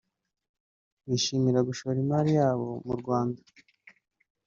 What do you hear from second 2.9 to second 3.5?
Rwanda